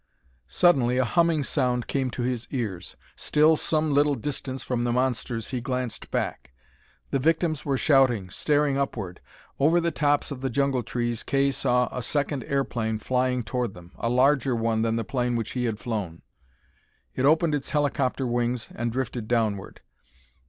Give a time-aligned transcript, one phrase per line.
[0.47, 2.95] Suddenly a humming sound came to his ears.
[3.15, 6.49] Still some little distance from the monsters, he glanced back.
[7.11, 9.19] The victims were shouting, staring upward.
[9.59, 13.91] Over the tops of the jungle trees Kay saw a second airplane flying toward them,
[13.95, 16.23] a larger one than the plane which he had flown.
[17.13, 19.81] It opened its helicopter wings and drifted downward.